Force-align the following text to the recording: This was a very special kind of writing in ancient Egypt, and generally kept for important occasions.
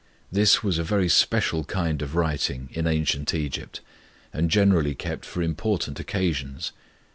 This 0.31 0.63
was 0.63 0.79
a 0.79 0.83
very 0.83 1.07
special 1.07 1.63
kind 1.63 2.01
of 2.01 2.15
writing 2.15 2.69
in 2.73 2.87
ancient 2.87 3.35
Egypt, 3.35 3.81
and 4.33 4.49
generally 4.49 4.95
kept 4.95 5.25
for 5.25 5.43
important 5.43 5.99
occasions. 5.99 6.71